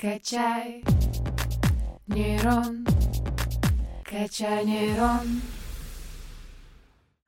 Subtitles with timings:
[0.00, 0.82] Качай
[2.06, 2.86] нейрон,
[4.10, 5.40] качай нейрон.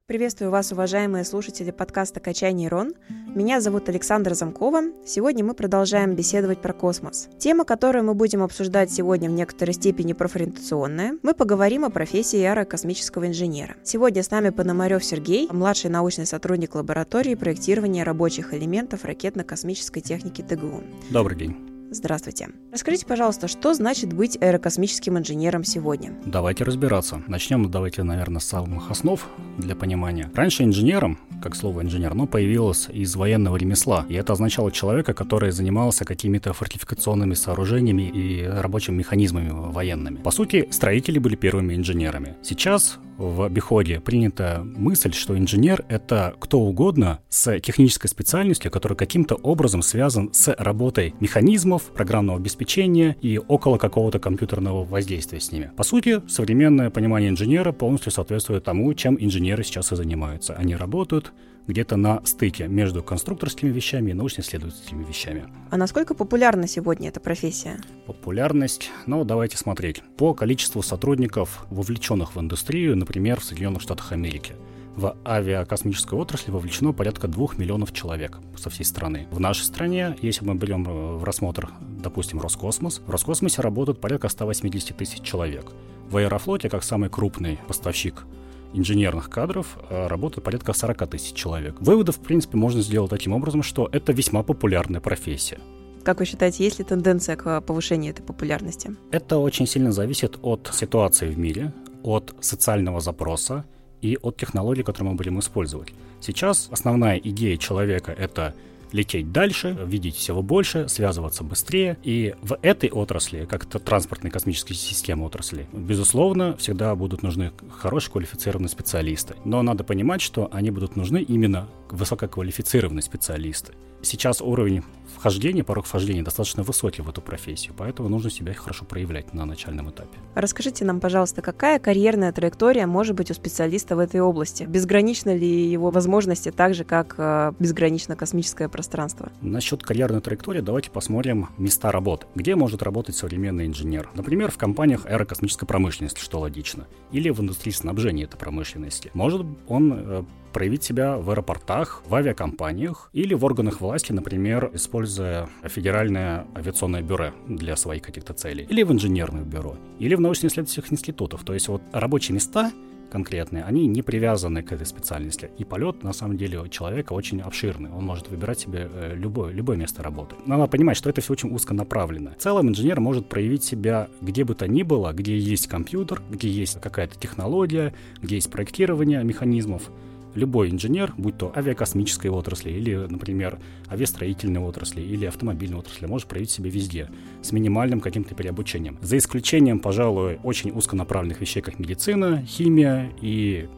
[0.09, 2.93] Приветствую вас, уважаемые слушатели подкаста «Качай нейрон».
[3.35, 4.83] Меня зовут Александра Замкова.
[5.05, 7.29] Сегодня мы продолжаем беседовать про космос.
[7.41, 11.19] Тема, которую мы будем обсуждать сегодня в некоторой степени профориентационная.
[11.25, 13.75] Мы поговорим о профессии аэрокосмического инженера.
[13.83, 20.85] Сегодня с нами Пономарев Сергей, младший научный сотрудник лаборатории проектирования рабочих элементов ракетно-космической техники ТГУ.
[21.11, 21.76] Добрый день.
[21.91, 22.49] Здравствуйте.
[22.73, 26.15] Расскажите, пожалуйста, что значит быть аэрокосмическим инженером сегодня?
[26.27, 27.23] Давайте разбираться.
[27.29, 29.25] Начнем, давайте, наверное, с самых основ
[29.59, 30.31] для понимания.
[30.35, 34.05] Раньше инженером, как слово инженер, ну, появилось из военного ремесла.
[34.09, 40.17] И это означало человека, который занимался какими-то фортификационными сооружениями и рабочими механизмами военными.
[40.17, 42.37] По сути, строители были первыми инженерами.
[42.43, 49.37] Сейчас в обиходе принята мысль, что инженер— это кто угодно с технической специальностью, который каким-то
[49.37, 55.71] образом связан с работой механизмов, программного обеспечения и около какого-то компьютерного воздействия с ними.
[55.77, 60.55] По сути, современное понимание инженера полностью соответствует тому, чем инженеры сейчас и занимаются.
[60.55, 61.33] Они работают
[61.67, 65.47] где-то на стыке между конструкторскими вещами и научно-исследовательскими вещами.
[65.71, 67.79] А насколько популярна сегодня эта профессия?
[68.07, 70.03] Популярность, ну, давайте смотреть.
[70.17, 74.55] По количеству сотрудников, вовлеченных в индустрию, например, в Соединенных Штатах Америки–
[74.97, 79.29] в авиакосмическую отрасль вовлечено порядка 2 миллионов человек со всей страны.
[79.31, 84.31] В нашей стране, если мы берем э, в рассмотр, допустим, Роскосмос, в Роскосмосе работают порядка
[84.31, 85.67] 180 тысяч человек.
[86.09, 88.25] В Аэрофлоте, как самый крупный поставщик
[88.73, 91.77] инженерных кадров э, работает порядка 40 тысяч человек.
[91.81, 95.59] Выводы, в принципе, можно сделать таким образом, что это весьма популярная профессия.
[96.05, 98.95] Как вы считаете, есть ли тенденция к повышению этой популярности?
[99.11, 101.73] Это очень сильно зависит от ситуации в мире,
[102.05, 103.65] от социального запроса
[104.03, 105.93] и от технологий, которые мы будем использовать.
[106.21, 108.55] Сейчас основная идея человека— это
[108.93, 111.99] лететь дальше, видеть всего больше, связываться быстрее.
[112.03, 118.69] И в этой отрасли, как транспортной космической системы отрасли, безусловно, всегда будут нужны хорошие квалифицированные
[118.69, 119.35] специалисты.
[119.45, 123.73] Но надо понимать, что они будут нужны именно высококвалифицированные специалисты.
[124.03, 124.83] Сейчас уровень
[125.17, 129.91] вхождения, порог вхождения достаточно высокий в эту профессию, поэтому нужно себя хорошо проявлять на начальном
[129.91, 130.19] этапе.
[130.35, 134.65] Расскажите нам, пожалуйста, какая карьерная траектория может быть у специалиста в этой области?
[134.65, 139.33] Безграничны ли его возможности так же, как э, безгранично космическое пространство?
[139.41, 142.27] Насчет карьерной траектории давайте посмотрим места работы.
[142.35, 144.11] Где может работать современный инженер?
[144.15, 149.11] Например, в компаниях аэрокосмической промышленности, что логично, или в индустрии снабжения этой промышленности.
[149.15, 150.25] Может он э,
[150.57, 157.33] проявить себя в аэропортах, в авиакомпаниях или в органах власти, например, используя федеральное авиационное бюро
[157.47, 161.45] для своих каких-то целей, или в инженерное бюро, или в научно-исследовательских институтах.
[161.45, 162.73] То есть вот рабочие места
[163.11, 165.51] конкретные, они не привязаны к этой специальности.
[165.59, 167.91] И полет, на самом деле, у человека очень обширный.
[167.91, 170.37] Он может выбирать себе э, любое, любое место работы.
[170.47, 172.35] Надо понимать, что это все очень узконаправленно.
[172.39, 176.49] В целом инженер может проявить себя где бы то ни было, где есть компьютер, где
[176.49, 177.93] есть какая-то технология,
[178.23, 179.91] где есть проектирование механизмов,
[180.37, 183.59] любой инженер, будь то авиакосмической отрасли или, например,
[183.91, 187.11] авиастроительной отрасли или автомобильной отрасли, может проявить себя везде
[187.43, 188.99] с минимальным каким-то переобучением.
[189.03, 193.69] За исключением, пожалуй, очень узконаправленных вещей, как медицина, химия и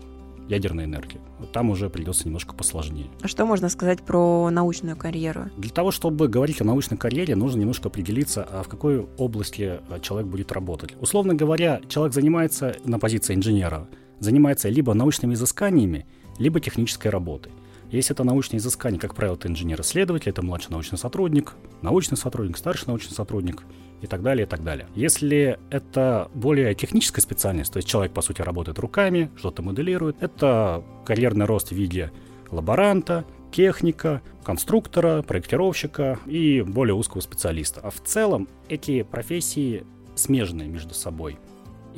[0.48, 1.20] ядерная энергия.
[1.38, 3.06] Вот там уже придется немножко посложнее.
[3.20, 5.50] А что можно сказать про научную карьеру?
[5.58, 10.28] Для того, чтобы говорить о научной карьере, нужно немножко определиться, а в какой области человек
[10.28, 10.94] будет работать.
[11.00, 13.86] Условно говоря, человек занимается на позиции инженера,
[14.20, 16.06] занимается либо научными изысканиями,
[16.38, 17.52] либо технической работой.
[17.90, 22.88] Если это научное изыскание, как правило, это инженер-исследователь, это младший научный сотрудник, научный сотрудник, старший
[22.88, 23.62] научный сотрудник
[24.02, 24.86] и так далее, и так далее.
[24.94, 30.84] Если это более техническая специальность, то есть человек, по сути, работает руками, что-то моделирует, это
[31.06, 32.12] карьерный рост в виде
[32.50, 37.80] лаборанта, техника, конструктора, проектировщика и более узкого специалиста.
[37.82, 39.84] А в целом эти профессии
[40.14, 41.38] смежные между собой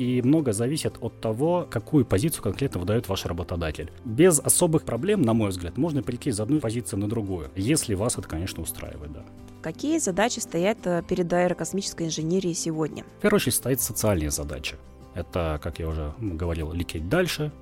[0.01, 3.93] и много зависит от того, какую позицию конкретно выдает ваш работодатель.
[4.03, 8.17] Без особых проблем, на мой взгляд, можно перейти из одной позиции на другую, если вас
[8.17, 9.25] это, конечно, устраивает, да.
[9.61, 13.05] Какие задачи стоят э, перед аэрокосмической инженерией сегодня?
[13.19, 14.77] В первую очередь стоит социальные задачи.
[15.13, 17.53] Это, как я уже говорил, лететь дальше,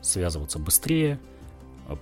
[0.00, 1.18] связываться быстрее,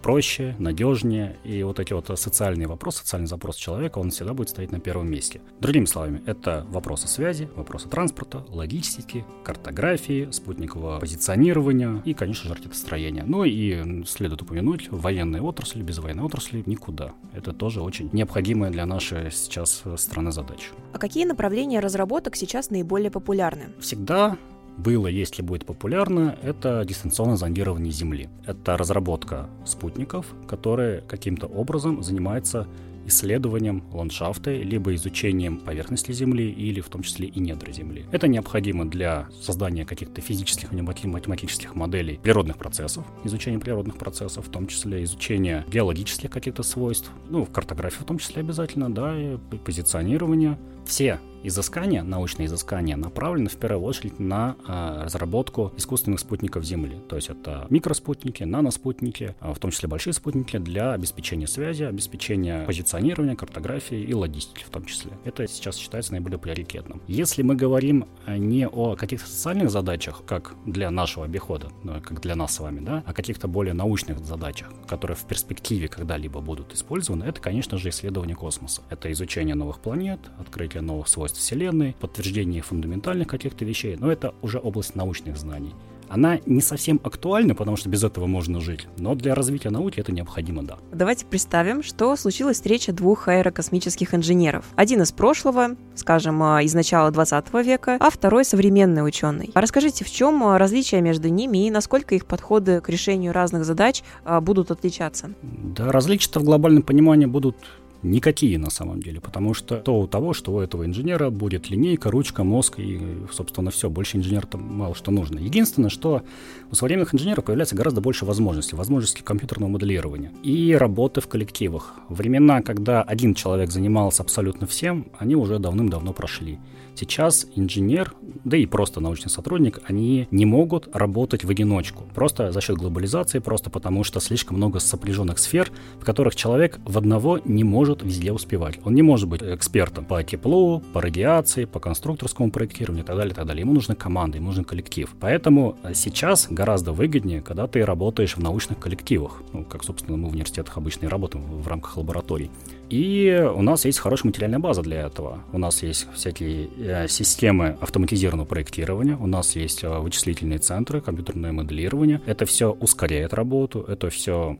[0.02, 4.72] проще, надежнее, и вот эти вот социальные вопросы, социальный запрос человека, он всегда будет стоять
[4.72, 5.40] на первом месте.
[5.60, 13.24] Другими словами, это вопросы связи, вопросы транспорта, логистики, картографии, спутникового позиционирования и, конечно же, ракетостроения.
[13.26, 17.12] Ну и следует упомянуть, военная отрасль, без военной отрасли никуда.
[17.32, 20.70] Это тоже очень необходимая для нашей сейчас страны задача.
[20.92, 23.72] А какие направления разработок сейчас наиболее популярны?
[23.80, 24.36] Всегда
[24.76, 28.28] было, если будет популярно, это дистанционное зондирование Земли.
[28.46, 32.66] Это разработка спутников, которые каким-то образом занимаются
[33.06, 38.04] исследованием ландшафта, либо изучением поверхности Земли или в том числе и недр Земли.
[38.10, 44.50] Это необходимо для создания каких-то физических и математических моделей природных процессов, изучения природных процессов, в
[44.50, 49.36] том числе изучения геологических каких-то свойств, ну, в картографии в том числе обязательно, да, и
[49.64, 50.58] позиционирование.
[50.84, 57.00] Все изыскания, научные изыскания направлены в первую очередь на э, разработку искусственных спутников Земли.
[57.08, 62.64] То есть это микроспутники, наноспутники, э, в том числе большие спутники для обеспечения связи, обеспечения
[62.64, 65.12] позиционирования, картографии и логистики в том числе.
[65.24, 67.02] Это сейчас считается наиболее приоритетным.
[67.06, 72.20] Если мы говорим э, не о каких-то социальных задачах, как для нашего обихода, ну, как
[72.20, 76.74] для нас с вами, да, а каких-то более научных задачах, которые в перспективе когда-либо будут
[76.74, 78.82] использованы, это, конечно же, исследование космоса.
[78.90, 84.58] Это изучение новых планет, открытие новых свойств Вселенной, подтверждение фундаментальных каких-то вещей, но это уже
[84.58, 85.74] область научных знаний.
[86.08, 90.12] Она не совсем актуальна, потому что без этого можно жить, но для развития науки это
[90.12, 90.76] необходимо, да.
[90.92, 94.64] Давайте представим, что случилась встреча двух аэрокосмических инженеров.
[94.76, 99.50] Один из прошлого, скажем, а, из начала 20 века, а второй современный ученый.
[99.54, 104.02] Расскажите, в чем а, различие между ними и насколько их подходы к решению разных задач
[104.24, 105.32] а, будут отличаться?
[105.42, 107.56] Да, различия в глобальном понимании будут
[108.02, 112.10] никакие на самом деле, потому что то у того, что у этого инженера будет линейка,
[112.10, 113.00] ручка, мозг и,
[113.32, 113.90] собственно, все.
[113.90, 115.38] Больше инженера-то мало что нужно.
[115.38, 116.22] Единственное, что
[116.70, 118.76] у современных инженеров появляется гораздо больше возможностей.
[118.76, 121.94] Возможностей компьютерного моделирования и работы в коллективах.
[122.08, 126.58] Времена, когда один человек занимался абсолютно всем, они уже давным-давно прошли.
[126.96, 128.14] Сейчас инженер,
[128.44, 132.04] да и просто научный сотрудник, они не могут работать в одиночку.
[132.14, 135.70] Просто за счет глобализации, просто потому что слишком много сопряженных сфер,
[136.00, 138.78] в которых человек в одного не может везде успевать.
[138.84, 143.32] Он не может быть экспертом по теплу, по радиации, по конструкторскому проектированию и так далее,
[143.32, 143.60] и так далее.
[143.60, 145.14] Ему нужна команда, ему нужен коллектив.
[145.20, 150.30] Поэтому э, сейчас гораздо выгоднее, когда ты работаешь в научных коллективах, ну, как, собственно, мы
[150.30, 152.50] в университетах обычно и работаем в рамках лабораторий.
[152.88, 155.40] И у нас есть хорошая материальная база для этого.
[155.52, 161.52] У нас есть всякие э, системы автоматизированного проектирования, у нас есть э, вычислительные центры, компьютерное
[161.52, 162.20] моделирование.
[162.26, 164.58] Это все ускоряет работу, это все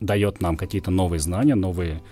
[0.00, 2.02] дает нам какие-то новые знания, новые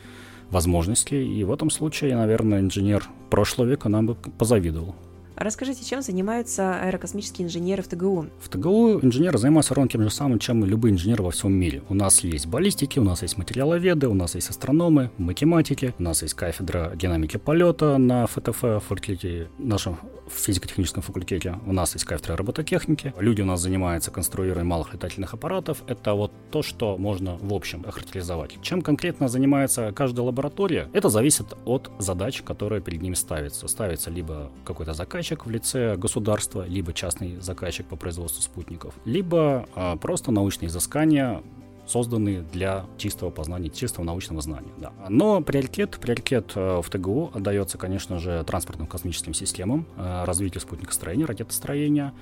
[0.50, 1.14] возможности.
[1.14, 4.94] И в этом случае, наверное, инженер прошлого века нам бы позавидовал.
[5.40, 8.26] Расскажите, чем занимаются аэрокосмические инженеры в ТГУ?
[8.42, 11.82] В ТГУ инженеры занимаются ровно тем же самым, чем и любые инженеры во всем мире.
[11.88, 16.20] У нас есть баллистики, у нас есть материаловеды, у нас есть астрономы, математики, у нас
[16.20, 19.96] есть кафедра динамики полета на ФТФ, факультете, нашем
[20.28, 21.58] физико-техническом факультете.
[21.64, 23.14] У нас есть кафедра робототехники.
[23.18, 25.82] Люди у нас занимаются конструированием малых летательных аппаратов.
[25.86, 28.58] Это вот то, что можно в общем охарактеризовать.
[28.60, 33.68] Чем конкретно занимается каждая лаборатория, это зависит от задач, которые перед ними ставятся.
[33.68, 39.96] Ставится либо какой-то заказчик в лице государства, либо частный заказчик по производству спутников, либо а,
[39.96, 41.42] просто научные изыскания
[41.90, 44.70] созданные для чистого познания, чистого научного знания.
[44.78, 44.92] Да.
[45.08, 51.26] Но приоритет, приоритет э, в ТГУ отдается, конечно же, транспортным космическим системам, э, развитию спутникостроения,
[51.26, 52.12] ракетостроения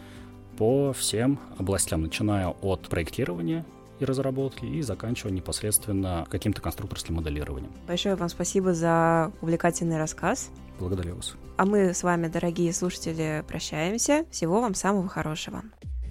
[0.57, 3.67] по всем областям, начиная от проектирования
[4.01, 7.73] и разработки и заканчивая непосредственно каким-то конструкторским моделированием.
[7.87, 10.51] Большое вам спасибо за увлекательный рассказ.
[10.79, 11.35] Благодарю вас.
[11.57, 14.25] А мы с вами, дорогие слушатели, прощаемся.
[14.31, 15.63] Всего вам самого хорошего.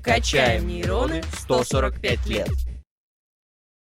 [0.04, 2.50] Качаем нейроны 145 лет.